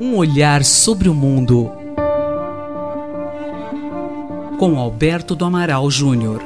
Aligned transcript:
Um 0.00 0.16
olhar 0.16 0.64
sobre 0.64 1.08
o 1.08 1.14
mundo 1.14 1.70
com 4.58 4.78
Alberto 4.78 5.34
do 5.34 5.44
Amaral 5.44 5.90
Júnior. 5.90 6.42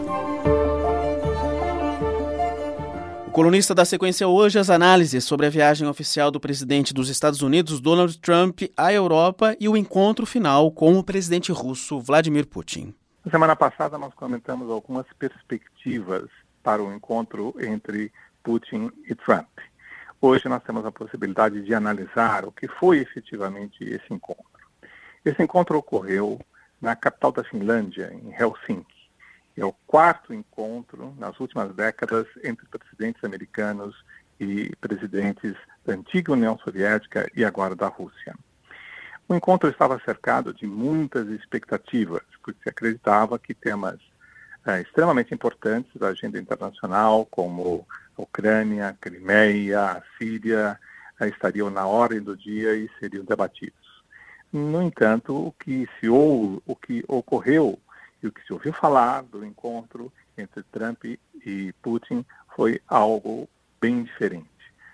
O 3.27 3.31
colunista 3.33 3.75
da 3.75 3.85
sequência 3.85 4.29
hoje 4.29 4.57
as 4.59 4.71
análises 4.71 5.25
sobre 5.25 5.47
a 5.47 5.51
viagem 5.51 5.89
oficial 5.89 6.31
do 6.31 6.39
presidente 6.39 6.95
dos 6.95 7.09
Estados 7.09 7.43
Unidos, 7.43 7.81
Donald 7.81 8.17
Trump, 8.19 8.61
à 8.77 8.93
Europa 8.93 9.57
e 9.59 9.69
o 9.69 9.77
encontro 9.77 10.25
final 10.27 10.71
com 10.71 10.97
o 10.97 11.03
presidente 11.03 11.51
russo 11.51 11.99
Vladimir 11.99 12.47
Putin. 12.47 12.95
Na 13.25 13.33
semana 13.33 13.57
passada 13.57 13.99
nós 13.99 14.15
comentamos 14.15 14.71
algumas 14.71 15.07
perspectivas 15.19 16.29
para 16.63 16.83
o 16.83 16.95
encontro 16.95 17.53
entre 17.59 18.13
Putin 18.45 18.93
e 19.09 19.15
Trump. 19.17 19.49
Hoje 20.27 20.49
nós 20.49 20.63
temos 20.63 20.87
a 20.87 20.91
possibilidade 20.91 21.61
de 21.61 21.75
analisar 21.75 22.47
o 22.47 22.51
que 22.51 22.67
foi 22.67 22.97
efetivamente 22.97 23.85
esse 23.85 24.07
encontro. 24.11 24.43
Esse 25.23 25.43
encontro 25.43 25.77
ocorreu 25.77 26.41
na 26.81 26.97
capital 26.97 27.31
da 27.31 27.45
Finlândia, 27.45 28.11
em 28.11 28.33
Helsinki. 28.33 29.11
É 29.55 29.63
o 29.67 29.75
quarto 29.87 30.33
encontro 30.33 31.15
nas 31.19 31.39
últimas 31.39 31.75
décadas 31.75 32.27
entre 32.43 32.67
presidentes 32.69 33.23
americanos 33.23 34.03
e 34.41 34.75
presidentes 34.81 35.55
da 35.85 35.93
antiga 35.93 36.33
União 36.33 36.57
Soviética 36.57 37.31
e 37.37 37.45
agora 37.45 37.77
da 37.77 37.89
Rússia. 37.89 38.35
O 39.29 39.35
encontro 39.35 39.69
estava 39.69 40.01
cercado 40.07 40.55
de 40.55 40.67
muitas 40.67 41.29
expectativas, 41.29 42.23
porque 42.43 42.63
se 42.63 42.71
acreditava 42.71 43.39
que 43.39 43.53
temas 43.53 44.01
é, 44.65 44.81
extremamente 44.81 45.35
importantes 45.35 45.95
da 45.97 46.09
agenda 46.09 46.39
internacional, 46.39 47.27
como 47.27 47.87
Ucrânia, 48.17 48.97
Crimeia, 49.01 50.03
Síria, 50.19 50.79
é, 51.21 51.29
estariam 51.29 51.71
na 51.71 51.87
ordem 51.87 52.21
do 52.21 52.37
dia 52.37 52.75
e 52.75 52.91
seriam 52.99 53.25
debatidos. 53.25 54.03
No 54.53 54.83
entanto, 54.83 55.35
o 55.35 55.53
que, 55.53 55.89
se 55.99 56.09
ou, 56.09 56.63
o 56.65 56.77
que 56.77 57.05
ocorreu 57.09 57.79
e 58.23 58.27
o 58.27 58.33
que 58.33 58.45
se 58.47 58.53
ouviu 58.53 58.73
falar 58.73 59.23
do 59.23 59.45
encontro 59.45 60.13
entre 60.39 60.63
Trump 60.65 61.05
e 61.05 61.75
Putin 61.83 62.25
foi 62.55 62.81
algo 62.89 63.49
bem 63.81 64.03
diferente. 64.05 64.49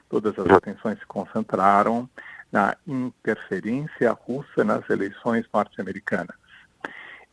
Todas 0.08 0.38
as 0.38 0.50
atenções 0.50 0.98
se 0.98 1.06
concentraram 1.06 2.08
na 2.50 2.76
interferência 2.86 4.10
russa 4.12 4.64
nas 4.64 4.88
eleições 4.90 5.46
norte-americanas. 5.52 6.36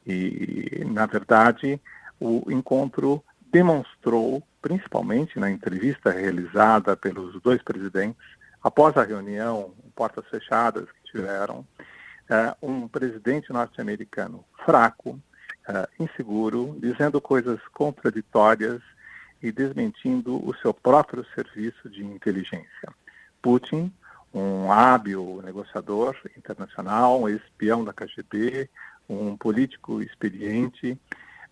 E, 0.05 0.83
na 0.85 1.05
verdade, 1.05 1.81
o 2.19 2.43
encontro 2.49 3.23
demonstrou, 3.57 4.43
principalmente 4.61 5.39
na 5.39 5.49
entrevista 5.49 6.11
realizada 6.11 6.95
pelos 6.95 7.41
dois 7.41 7.59
presidentes, 7.63 8.21
após 8.61 8.95
a 8.95 9.03
reunião, 9.03 9.73
portas 9.95 10.27
fechadas 10.27 10.85
que 10.91 11.11
tiveram, 11.11 11.65
uh, 12.29 12.55
um 12.61 12.87
presidente 12.87 13.51
norte-americano 13.51 14.45
fraco, 14.63 15.19
uh, 15.67 15.87
inseguro, 15.99 16.77
dizendo 16.79 17.19
coisas 17.19 17.59
contraditórias 17.73 18.79
e 19.41 19.51
desmentindo 19.51 20.37
o 20.47 20.53
seu 20.61 20.71
próprio 20.71 21.25
serviço 21.33 21.89
de 21.89 22.05
inteligência. 22.05 22.93
Putin, 23.41 23.91
um 24.31 24.71
hábil 24.71 25.41
negociador 25.43 26.15
internacional, 26.37 27.21
um 27.21 27.29
espião 27.29 27.83
da 27.83 27.91
KGB, 27.91 28.69
um 29.09 29.35
político 29.35 29.99
experiente, 29.99 30.91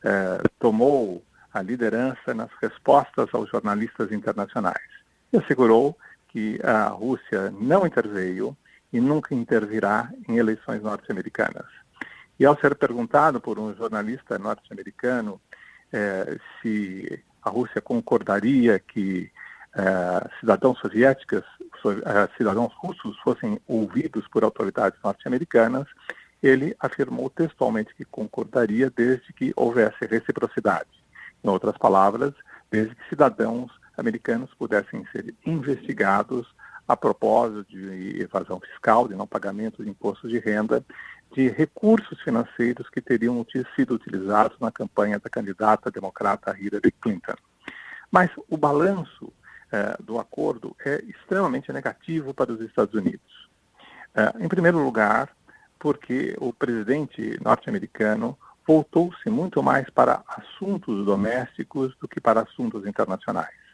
uh, 0.03 0.47
tomou 0.59 1.23
a 1.55 1.61
liderança 1.61 2.33
nas 2.33 2.49
respostas 2.61 3.29
aos 3.31 3.49
jornalistas 3.49 4.11
internacionais 4.11 4.89
e 5.31 5.37
assegurou 5.37 5.97
que 6.27 6.59
a 6.61 6.89
Rússia 6.89 7.49
não 7.57 7.87
interveio 7.87 8.55
e 8.91 8.99
nunca 8.99 9.33
intervirá 9.33 10.11
em 10.27 10.37
eleições 10.37 10.83
norte-americanas. 10.83 11.65
E 12.37 12.45
ao 12.45 12.59
ser 12.59 12.75
perguntado 12.75 13.39
por 13.39 13.57
um 13.57 13.73
jornalista 13.73 14.37
norte-americano 14.37 15.39
eh, 15.93 16.37
se 16.61 17.23
a 17.41 17.49
Rússia 17.49 17.79
concordaria 17.79 18.77
que 18.77 19.31
eh, 19.77 20.29
cidadãos 20.41 20.77
soviéticos, 20.79 21.45
so, 21.81 21.91
eh, 21.91 22.29
cidadãos 22.37 22.73
russos 22.75 23.17
fossem 23.19 23.61
ouvidos 23.65 24.27
por 24.27 24.43
autoridades 24.43 24.99
norte-americanas, 25.01 25.87
ele 26.43 26.75
afirmou 26.81 27.29
textualmente 27.29 27.95
que 27.95 28.03
concordaria 28.03 28.91
desde 28.93 29.31
que 29.31 29.53
houvesse 29.55 30.05
reciprocidade. 30.05 31.04
Em 31.45 31.49
outras 31.49 31.77
palavras, 31.77 32.33
desde 32.71 32.95
que 32.95 33.07
cidadãos 33.07 33.71
americanos 33.95 34.51
pudessem 34.55 35.05
ser 35.11 35.35
investigados 35.45 36.47
a 36.87 36.97
propósito 36.97 37.69
de 37.69 38.19
evasão 38.19 38.59
fiscal, 38.59 39.07
de 39.07 39.13
não 39.13 39.27
pagamento 39.27 39.83
de 39.83 39.89
imposto 39.91 40.27
de 40.27 40.39
renda, 40.39 40.83
de 41.35 41.47
recursos 41.49 42.19
financeiros 42.21 42.89
que 42.89 42.99
teriam 42.99 43.45
sido 43.75 43.93
utilizados 43.93 44.57
na 44.59 44.71
campanha 44.71 45.19
da 45.19 45.29
candidata 45.29 45.91
democrata 45.91 46.57
Hillary 46.59 46.91
Clinton. 46.99 47.35
Mas 48.09 48.31
o 48.49 48.57
balanço 48.57 49.31
eh, 49.71 49.95
do 49.99 50.17
acordo 50.17 50.75
é 50.83 51.03
extremamente 51.03 51.71
negativo 51.71 52.33
para 52.33 52.53
os 52.53 52.61
Estados 52.61 52.95
Unidos. 52.95 53.49
Eh, 54.15 54.33
em 54.39 54.47
primeiro 54.47 54.83
lugar, 54.83 55.29
porque 55.77 56.35
o 56.39 56.51
presidente 56.51 57.39
norte-americano 57.43 58.35
voltou-se 58.67 59.29
muito 59.29 59.61
mais 59.61 59.89
para 59.89 60.23
assuntos 60.27 61.05
domésticos 61.05 61.95
do 61.99 62.07
que 62.07 62.19
para 62.19 62.41
assuntos 62.41 62.85
internacionais 62.85 63.65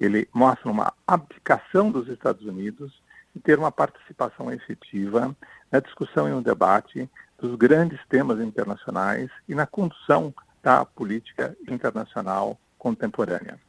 ele 0.00 0.26
mostra 0.32 0.70
uma 0.70 0.92
abdicação 1.06 1.90
dos 1.90 2.08
Estados 2.08 2.44
Unidos 2.46 3.02
de 3.34 3.40
ter 3.40 3.58
uma 3.58 3.70
participação 3.70 4.50
efetiva 4.50 5.36
na 5.70 5.78
discussão 5.78 6.26
e 6.26 6.32
no 6.32 6.42
debate 6.42 7.08
dos 7.38 7.54
grandes 7.54 8.00
temas 8.08 8.40
internacionais 8.40 9.30
e 9.46 9.54
na 9.54 9.66
condução 9.66 10.34
da 10.62 10.84
política 10.84 11.54
internacional 11.68 12.58
contemporânea. 12.78 13.60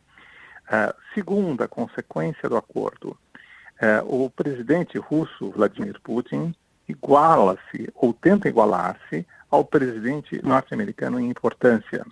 Uh, 0.68 0.96
segunda 1.14 1.68
consequência 1.68 2.48
do 2.48 2.56
acordo, 2.56 3.10
uh, 3.12 4.24
o 4.26 4.30
presidente 4.30 4.98
russo 4.98 5.52
Vladimir 5.52 6.00
Putin 6.02 6.56
iguala-se 6.88 7.90
ou 7.94 8.14
tenta 8.14 8.48
igualar-se 8.48 9.28
ao 9.52 9.66
presidente 9.66 10.44
norte-americano 10.44 11.20
em 11.20 11.30
importância 11.30 12.06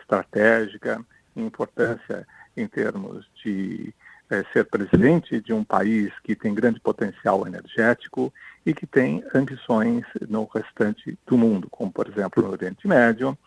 estratégica, 0.00 1.04
em 1.36 1.44
importância 1.44 2.26
em 2.56 2.66
termos 2.66 3.28
de 3.44 3.94
é, 4.30 4.42
ser 4.52 4.64
presidente 4.64 5.40
de 5.40 5.52
um 5.52 5.62
país 5.62 6.10
que 6.24 6.34
tem 6.34 6.54
grande 6.54 6.80
potencial 6.80 7.46
energético 7.46 8.32
e 8.64 8.74
que 8.74 8.86
tem 8.86 9.22
ambições 9.34 10.04
no 10.28 10.44
restante 10.44 11.16
do 11.26 11.36
mundo, 11.36 11.68
como, 11.70 11.92
por 11.92 12.08
exemplo, 12.08 12.42
no 12.42 12.50
Oriente 12.50 12.88
Médio, 12.88 13.38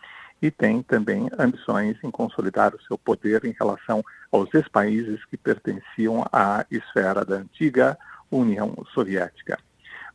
e 0.41 0.49
tem 0.49 0.81
também 0.81 1.29
ambições 1.37 1.97
em 2.03 2.09
consolidar 2.09 2.73
o 2.73 2.81
seu 2.83 2.97
poder 2.97 3.43
em 3.43 3.53
relação 3.59 4.01
aos 4.31 4.53
ex-países 4.53 5.25
que 5.25 5.35
pertenciam 5.35 6.25
à 6.31 6.65
esfera 6.71 7.25
da 7.25 7.35
antiga 7.37 7.97
União 8.31 8.73
Soviética. 8.93 9.59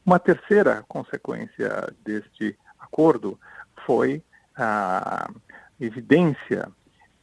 Uma 0.06 0.18
terceira 0.18 0.84
consequência 0.88 1.92
deste 2.04 2.56
acordo 2.84 3.38
foi 3.86 4.22
a 4.56 5.28
evidência 5.80 6.68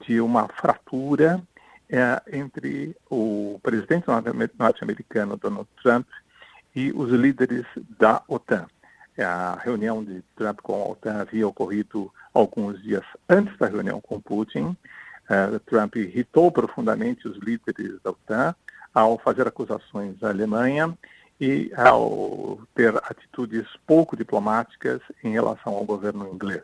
de 0.05 0.19
uma 0.19 0.47
fratura 0.47 1.41
é, 1.89 2.21
entre 2.31 2.95
o 3.09 3.59
presidente 3.61 4.05
norte-americano 4.57 5.37
Donald 5.37 5.67
Trump 5.81 6.07
e 6.75 6.91
os 6.91 7.11
líderes 7.11 7.65
da 7.99 8.23
OTAN. 8.27 8.65
É, 9.17 9.23
a 9.23 9.57
reunião 9.61 10.03
de 10.03 10.23
Trump 10.35 10.61
com 10.61 10.73
a 10.73 10.89
OTAN 10.89 11.21
havia 11.21 11.47
ocorrido 11.47 12.11
alguns 12.33 12.81
dias 12.81 13.03
antes 13.29 13.57
da 13.57 13.67
reunião 13.67 13.99
com 13.99 14.19
Putin. 14.19 14.75
É, 15.29 15.59
Trump 15.59 15.95
irritou 15.97 16.51
profundamente 16.51 17.27
os 17.27 17.37
líderes 17.37 18.01
da 18.01 18.11
OTAN 18.11 18.55
ao 18.93 19.17
fazer 19.17 19.47
acusações 19.47 20.21
à 20.23 20.29
Alemanha 20.29 20.97
e 21.41 21.71
ao 21.75 22.59
ter 22.75 22.95
atitudes 22.97 23.65
pouco 23.87 24.15
diplomáticas 24.15 25.01
em 25.23 25.31
relação 25.31 25.73
ao 25.73 25.83
governo 25.83 26.29
inglês. 26.31 26.61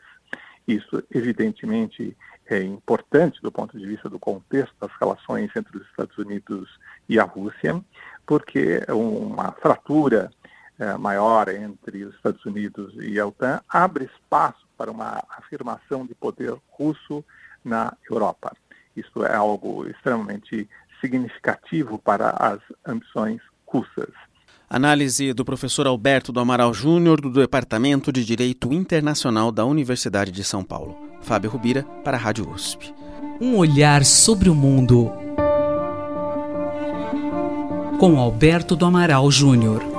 Isso, 0.67 1.03
evidentemente, 1.09 2.15
é 2.45 2.61
importante 2.61 3.41
do 3.41 3.51
ponto 3.51 3.75
de 3.75 3.87
vista 3.87 4.07
do 4.07 4.19
contexto 4.19 4.75
das 4.79 4.91
relações 5.01 5.49
entre 5.55 5.77
os 5.77 5.87
Estados 5.87 6.15
Unidos 6.19 6.69
e 7.09 7.19
a 7.19 7.23
Rússia, 7.23 7.81
porque 8.25 8.83
uma 8.89 9.51
fratura 9.53 10.29
é, 10.77 10.95
maior 10.95 11.49
entre 11.49 12.05
os 12.05 12.13
Estados 12.13 12.45
Unidos 12.45 12.93
e 13.01 13.19
a 13.19 13.25
OTAN 13.25 13.61
abre 13.67 14.05
espaço 14.05 14.67
para 14.77 14.91
uma 14.91 15.23
afirmação 15.29 16.05
de 16.05 16.13
poder 16.13 16.55
russo 16.69 17.25
na 17.65 17.93
Europa. 18.07 18.55
Isso 18.95 19.25
é 19.25 19.35
algo 19.35 19.87
extremamente 19.89 20.69
significativo 21.01 21.97
para 21.97 22.29
as 22.29 22.59
ambições 22.85 23.41
russas. 23.65 24.26
Análise 24.69 25.31
do 25.31 25.45
professor 25.45 25.87
Alberto 25.87 26.33
do 26.33 26.41
Amaral 26.41 26.73
Júnior, 26.73 27.21
do 27.21 27.31
Departamento 27.31 28.11
de 28.11 28.25
Direito 28.25 28.73
Internacional 28.73 29.49
da 29.49 29.63
Universidade 29.63 30.29
de 30.29 30.43
São 30.43 30.61
Paulo. 30.61 30.93
Fábio 31.21 31.49
Rubira, 31.49 31.83
para 32.03 32.17
a 32.17 32.19
Rádio 32.19 32.51
USP. 32.51 32.93
Um 33.39 33.55
olhar 33.55 34.03
sobre 34.03 34.49
o 34.49 34.55
mundo 34.55 35.09
com 37.97 38.19
Alberto 38.19 38.75
do 38.75 38.85
Amaral 38.85 39.31
Júnior. 39.31 39.96